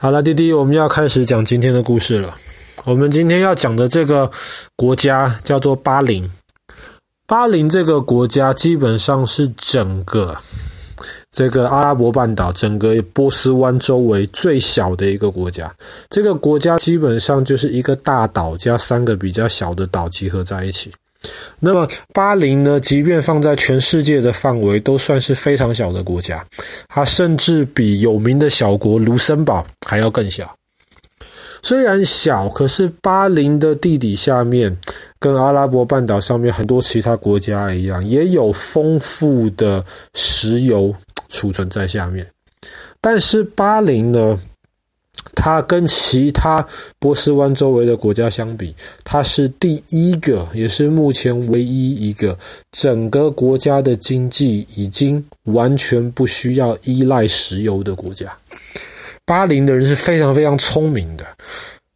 [0.00, 2.32] 好了，弟弟，我们要开始讲今天的故事了。
[2.84, 4.30] 我们今天要讲的这个
[4.76, 6.30] 国家叫做巴林。
[7.26, 10.36] 巴林这个国家基本上是整个
[11.32, 15.74] 这个阿拉伯半岛、整个波斯湾周围最小的一个国家。
[16.08, 20.92] 这个国家基本上就是一个大岛加三个比较小的岛集合在一起。
[21.60, 26.46] 那么巴林呢，即便放在全世界的范围，都算是非常小的国家。
[26.88, 30.54] 它甚至比有名的小国卢森堡还要更小。
[31.60, 34.74] 虽然小，可是巴林的地底下面，
[35.18, 40.94] 跟阿拉伯半岛上面很多其他国家一样，也有丰富的石油
[41.28, 42.24] 储存在下面。
[43.00, 44.38] 但是巴林呢，
[45.40, 46.66] 它跟其他
[46.98, 48.74] 波斯湾周围的国家相比，
[49.04, 52.36] 它是第一个，也是目前唯一一个
[52.72, 58.36] 整个国家的经济已经完全不需要依赖石油的国家。
[59.24, 61.24] 巴林的人是非常非常聪明的，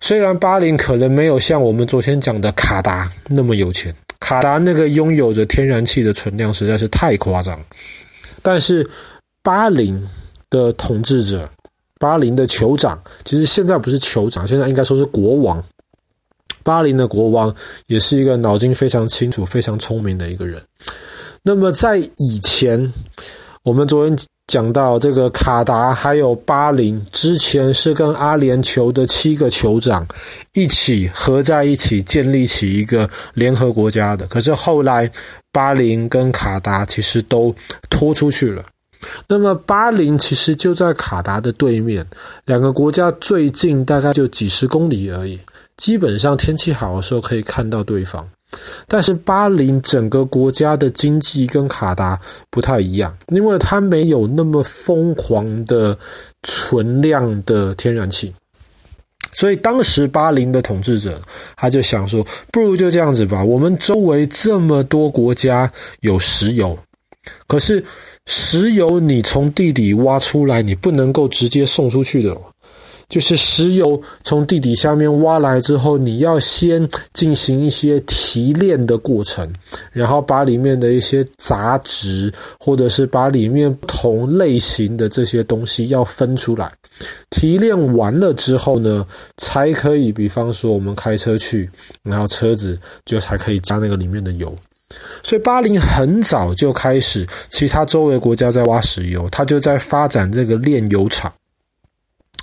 [0.00, 7.60] 虽然巴林可能没有像我们昨天讲的卡达那么有钱，卡达那个拥有着天然气的存量实在是太夸张，
[8.40, 8.88] 但是
[9.42, 10.02] 巴林
[10.48, 11.46] 的统治者。
[11.98, 15.62] 巴林的酋长，其实现在不是酋长，现在应该说是国王。
[16.62, 17.54] 巴林的国王
[17.86, 20.60] 也是一个脑筋非常清楚、非常聪明的一个人。
[21.42, 22.92] 那么在以前，
[23.62, 30.04] 我们昨天讲到这个卡达还有巴林之前是跟阿联酋的七个酋长
[30.54, 35.08] 一起合在一起建立起一个联合国家的，可是后来
[35.52, 37.54] 巴林跟卡达其实都
[37.88, 38.64] 拖出去了。
[39.28, 42.06] 那么巴林其实就在卡达的对面，
[42.44, 45.38] 两个国家最近大概就几十公里而已。
[45.76, 48.26] 基本上天气好的时候可以看到对方，
[48.88, 52.18] 但是巴林整个国家的经济跟卡达
[52.48, 55.98] 不太一样，因为它没有那么疯狂的
[56.44, 58.34] 存量的天然气，
[59.34, 61.20] 所以当时巴林的统治者
[61.56, 66.78] 他就想说，不如就这样子吧，我们周围这么多国家有石油，
[67.46, 67.84] 可是。
[68.26, 72.36] 石油你从地底挖出来，你不能够直接送出去的。
[73.08, 79.48] 就是石油从地底下面挖来之后，你要先进行一些提炼的过程，
[79.92, 86.72] 然后把里面的一些杂质，或者是把里面不同类型的这些东西要分出来。
[87.30, 89.06] 提炼完了之后呢，
[89.36, 91.70] 才可以，比方说我们开车去，
[92.02, 94.52] 然后车子就才可以加那个里面的油。
[95.22, 101.32] 所以巴林很早就开始，其他周围国家在挖石油，他就在发展这个炼油厂。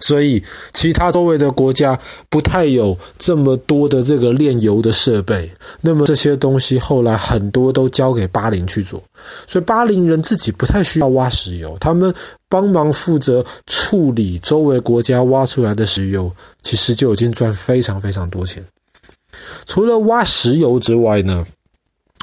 [0.00, 0.42] 所以
[0.72, 1.98] 其他周围的国家
[2.30, 5.50] 不太有这么多的这个炼油的设备，
[5.82, 9.02] 那么这些东西后来很多都交给巴林去做。
[9.46, 12.12] 所以巴林人自己不太需要挖石油，他们
[12.48, 18.64] 帮忙负责处理周围国家挖出来的石油，其实就已经赚非常非常多钱。
[19.66, 21.46] 除了挖石油之外呢，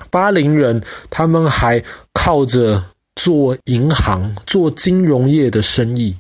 [0.10, 2.84] 巴林人他们还靠着
[3.16, 6.16] 做银行、做金融业的生意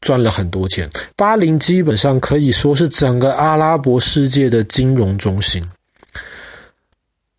[0.00, 0.88] 赚了很多钱。
[1.16, 5.64] 巴林基本上可以说是整个阿拉伯世界的金融中心。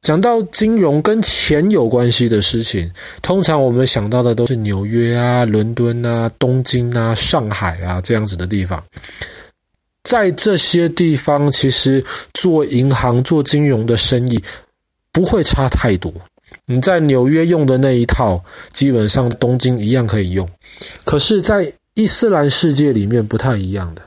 [0.02, 2.92] 讲到金融跟钱有关系的事情，
[3.22, 8.84] 通常我们想到的都是纽约啊、伦敦啊、东京啊、上海啊这样子的地方。
[10.04, 12.04] 在这些地方，其实
[12.34, 14.44] 做银行、做金融的生意。
[15.14, 16.12] 不会差太多。
[16.66, 18.44] 你在纽约用的那一套，
[18.74, 20.48] 基本上东京一样可以用。
[21.06, 24.02] 可是，在伊斯兰世界里面不太一样的，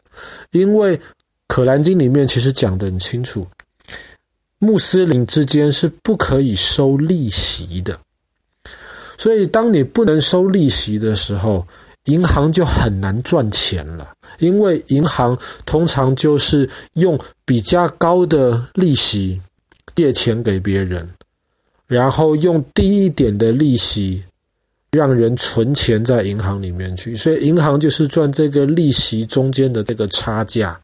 [0.50, 0.96] 因为
[1.48, 3.46] 《可兰经》里面其实讲得很清楚，
[4.58, 7.98] 穆斯林之间是不可以收利息的。
[9.16, 11.66] 所以，当你不能收利息的时候，
[12.04, 14.12] 银行就很难赚钱了。
[14.38, 19.40] 因为银行通常就是用比较高的利息。
[19.96, 21.08] 借钱给别人，
[21.88, 24.22] 然后用低一点的利息
[24.92, 30.78] 让人存钱在银行里面去，所以银行就是赚这个利息中间的这个差价。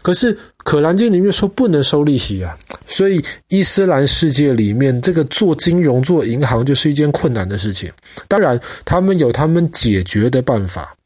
[0.00, 2.56] 可是《可兰经》里面说不能收利息啊，
[2.86, 7.92] 所以伊斯兰世界里面这个做金融、做银行就是一件困难的事情。
[8.28, 10.96] 当然，他们有他们解决的办法。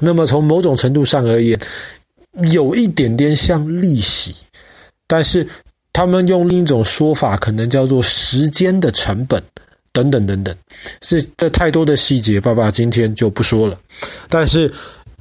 [0.00, 1.58] 那么从某种程度上而言，
[2.52, 4.34] 有一点点像利息，
[5.06, 5.46] 但是。
[5.92, 9.42] 他们用另一种说法，可能叫做时间的成本，
[9.92, 10.54] 等等等等，
[11.02, 13.76] 是这太多的细节，爸爸今天就不说了。
[14.28, 14.72] 但是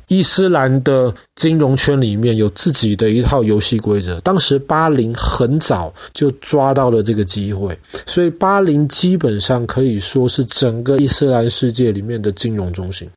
[0.09, 4.19] 伊斯兰的金融圈里面有自己的一套游戏规则。
[4.21, 13.09] 当时巴林很早就抓到了这个机会，所以巴林基本上可以说是整个伊斯兰世界里面的金融中心。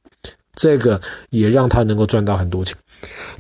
[0.56, 1.00] 这个
[1.31, 2.76] 也让他能够赚到很多钱。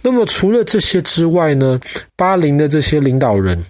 [0.00, 1.78] 那么除了这些之外呢，
[2.16, 3.62] 巴林的这些领导人，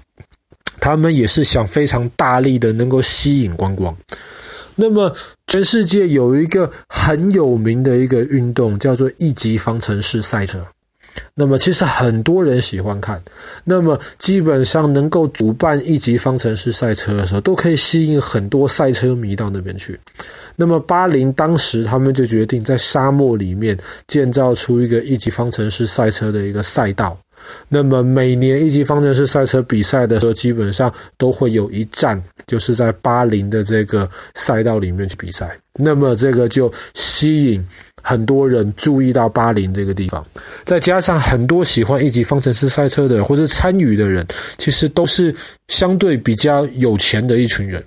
[0.80, 3.94] 他们也是想非常大力的能够吸引观光。
[4.76, 5.14] 那么
[5.46, 10.66] 全世界有一个很有名的一个运动，叫做一级方程式赛车。
[11.34, 13.20] 那么其实很多人喜欢看，
[13.64, 19.98] 那么基本上能够主办一级方程式赛车的时候，都可以吸引很多赛车迷到那边去。
[20.56, 23.76] 那么巴林当时他们就决定在沙漠里面
[24.06, 27.18] 建造出一个一级方程式赛车的一个赛道。
[27.68, 35.58] 那么每年一级方程式赛车比赛的时候，基本上都会有一站就是在巴林的这个赛道里面去比赛。
[35.78, 37.64] 那么这个就吸引。
[38.02, 40.26] 很多人注意到巴林这个地方，
[40.64, 44.26] 再加上很多喜欢一级方程式赛车的，或者参与的人，
[44.56, 45.34] 其实都是
[45.68, 47.84] 相对比较有钱的一群人。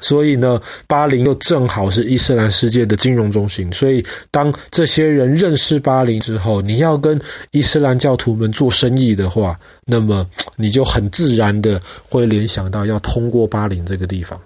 [0.00, 3.72] 所以呢，巴林又正好是伊斯兰世界的金融中心。
[3.72, 7.20] 所以，当这些人认识巴林之后，你要跟
[7.50, 14.40] 伊斯兰教徒们做生意的话，那么你就很自然的会联想到要通过巴林这个地方。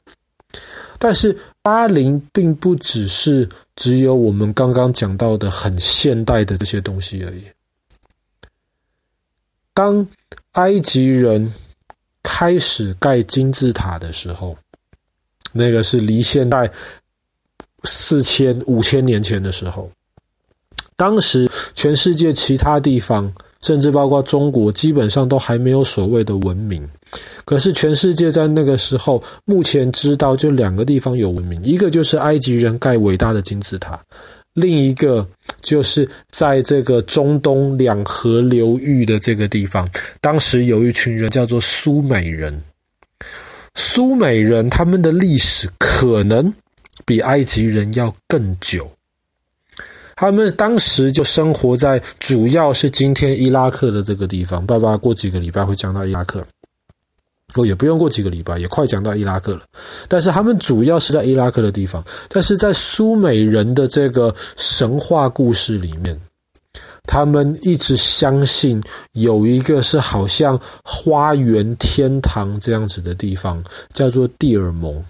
[0.98, 7.42] 但是巴林并不只是只有我们刚刚讲到的很现代的这些东西而已。
[9.72, 10.06] 当
[10.52, 11.50] 埃及人
[12.22, 14.56] 开始盖金字塔的时候，
[15.52, 16.70] 那个是离现代
[17.84, 19.90] 四千五千年前的时候，
[20.96, 23.32] 当时全世界其他地方，
[23.62, 26.86] 甚至包括中国，基本上都还没有所谓的文明。
[27.44, 33.98] 可是全世界在那个时候，目前知道就两个地方有文明，一个就是埃及人盖伟大的金字塔，
[34.54, 35.26] 另一个
[35.60, 39.84] 就是在这个中东两河流域的这个地方，
[40.20, 42.62] 当时有一群人叫做苏美人。
[43.80, 46.52] 苏美人他们的历史可能
[47.06, 48.88] 比埃及人要更久，
[50.14, 54.64] 他们当时就生活在主要是今天伊拉克的这个地方。
[54.66, 56.44] 爸爸过几个礼拜会讲到伊拉克。
[57.54, 59.62] 哦，也不用过几个礼拜，也快讲到伊拉克了。
[60.08, 66.20] 但是他们主要是在伊拉克的地方，但是在苏美人的这个神话故事里面，
[67.10, 68.80] 他们一直相信
[69.14, 73.60] 有一个是好像花园天堂这样子的地方，
[73.92, 75.04] 叫做蒂尔蒙。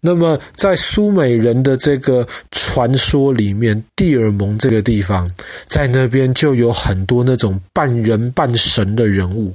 [0.00, 5.30] 那么，在苏美人的这个传说里面，蒂尔蒙这个地方，
[5.66, 9.52] 在那边就有很多那种半人半神的人物。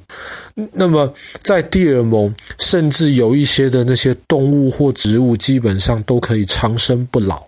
[0.72, 7.44] 那么，在蒂尔蒙，甚至有一些的那些动物或植物，基本上都可以长生不老。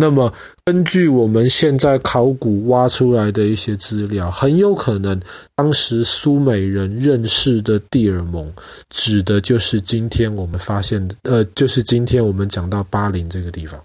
[0.00, 0.32] 那么，
[0.64, 5.20] 根据我们现在考古挖出来的一些资料，很有可能
[5.54, 8.50] 当时苏美人认识的蒂尔蒙，
[8.88, 13.78] 指的就是今天我们发现的，呃，就是今天我们讲到巴林这个地方。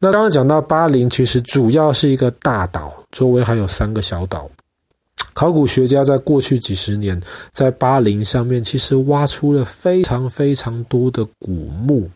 [0.00, 4.50] 那刚刚讲到巴林，其实主要是一个大岛，周围还有三个小岛。
[5.34, 7.20] 考古学家在过去几十年，
[7.52, 11.52] 在巴林上面其实挖出了非常非常多的古
[11.86, 12.08] 墓。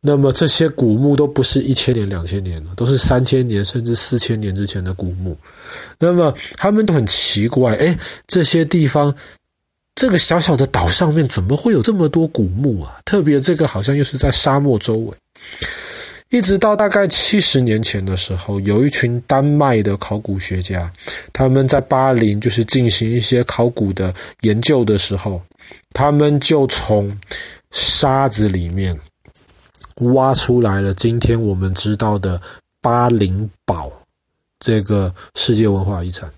[0.00, 5.36] 那么这些古墓都不是一千年、两千年了，都是三千年甚至四千年之前的古墓。
[5.98, 9.12] 那么他们都很奇怪，诶，这些地方，
[9.96, 13.00] 这个小小的岛上面怎么会有这么多古墓啊？
[13.04, 15.16] 特别这个好像又是在沙漠周围。
[16.30, 20.92] 一直到大概七十年前的时候，有一群丹麦的考古学家，
[21.32, 25.42] 他们在巴林就是进行一些考古的研究的时候，
[25.92, 27.10] 他们就从
[27.72, 28.96] 沙子里面。
[30.00, 32.40] 挖出来了，今天我们知道的
[32.80, 33.90] 巴林堡
[34.60, 36.30] 这个世界文化遗产。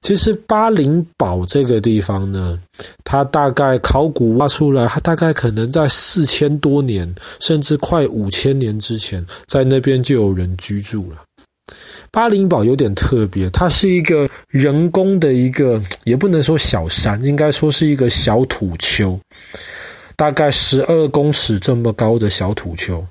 [0.00, 2.60] 其实巴林堡这个地方呢，
[3.04, 11.22] 它大概考古挖出来，它大概可能在四千多年，甚至快五千年之前，在那边就有人居住了。
[12.10, 19.18] 巴林堡有点特别，它是一个人工的一个，也不能说小山，应该说是一个小土丘。
[20.16, 23.04] 大概十二公尺这么高的小土丘，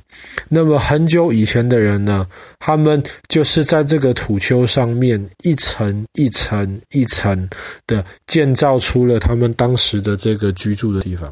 [0.48, 2.26] 那么很久以前的人呢，
[2.60, 7.50] 他们就是在这个土丘上面一层一层一层
[7.86, 11.32] 的建造出了他们当时的这个居住的地方。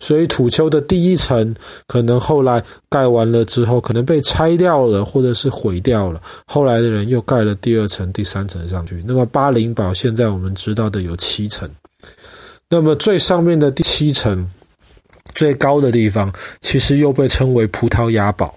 [0.00, 1.54] 所以土丘的第一层
[1.86, 6.20] 可能后来盖完了之后，可能被拆掉了，或者是毁掉了。
[6.46, 9.02] 后来的人又盖了第二层、第三层上去。
[9.06, 11.68] 那么巴林堡现在我们知道的有七层，
[12.68, 14.48] 那么最上面的第七层。
[15.38, 18.52] 最高的地方其实又被称为葡萄牙堡，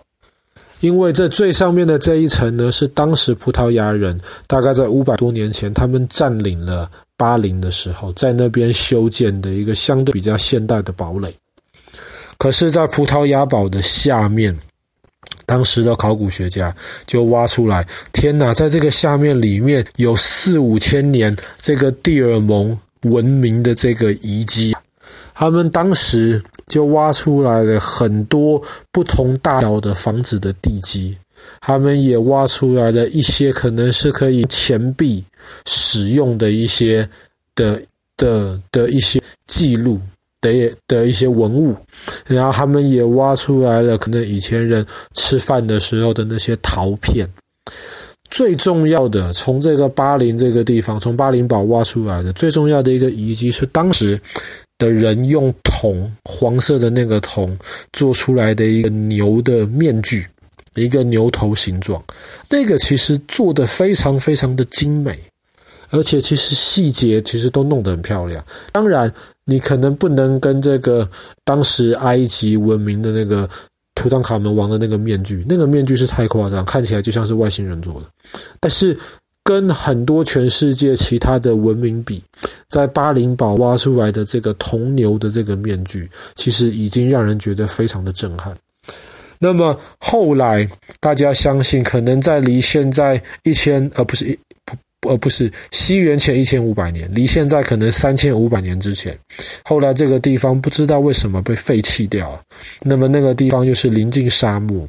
[0.80, 11.32] 因为这最上面的这一层呢，是当时葡萄牙人大概在五百多年前他们占领了巴林的时候，在那边修建的一个相对比较现代的堡垒。
[12.40, 14.58] 可是，在葡萄牙堡的下面，
[15.46, 24.76] 当时的考古学家就挖出来，天哪，在这个下面里面有四五千年这个蒂尔蒙文明的这个遗迹。
[25.42, 31.18] 他们当时就挖出来了很多不同大小的房子的地基，
[31.62, 35.26] 他们也挖出来了一些可能是可以钱币
[35.66, 37.10] 使用的一些
[37.56, 37.82] 的
[38.16, 40.00] 的的一些记录。
[40.42, 41.76] 的的一些文物，
[42.26, 44.84] 然后他们也挖出来了，可能以前人
[45.14, 47.30] 吃饭的时候的那些陶片。
[48.32, 54.20] 最重要的，从这个巴林这个地方，从巴林堡挖出来的最重要的一个遗迹，是当时
[54.82, 57.58] 的人用铜，黄色的那个铜
[57.94, 60.26] 做出来的一个牛的面具，
[60.76, 62.04] 一个牛头形状。
[62.50, 65.18] 那个其实做得非常非常的精美，
[65.90, 68.44] 而且其实细节其实都弄得很漂亮。
[68.72, 69.14] 当然。
[69.44, 71.10] 你可能不能跟这个
[71.44, 73.50] 当时埃及文明的那个
[73.96, 78.08] 图坦卡门王的那个面具，那个面具是太夸张，看起来就像是外星人做的。
[78.62, 78.98] 但是
[79.44, 82.22] 跟很多全世界其他的文明比，
[82.70, 88.56] 在巴林堡挖出来的这个铜牛的这个面具，其实已经让人觉得非常的震撼。
[89.40, 90.68] 那么后来
[91.00, 94.38] 大家相信，可能在离现在一千，而不是一。
[95.10, 99.18] 而不是西元前一千五百年，离现在可能三千五百年之前。
[99.64, 102.42] 后来这个地方不知道为什么被废弃掉了，
[102.82, 104.88] 那么那个地方又是临近沙漠，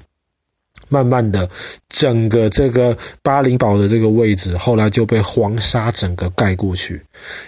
[0.92, 1.48] 慢慢的，
[1.88, 7.00] 整个这个巴林堡的这个位置，后来就被黄沙整个盖过去，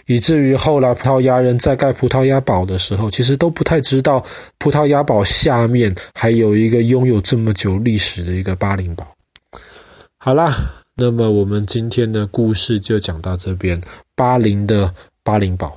[0.06, 4.24] 以至于后来葡萄牙人在盖葡萄牙堡的时候，其实都不太知道
[4.58, 9.06] 葡萄牙堡下面还有一个拥有这么久历史的一个巴林堡。
[10.16, 10.80] 好啦。
[10.96, 13.80] 那么我们今天的故事就讲到这边，
[14.14, 15.76] 巴林的巴林堡。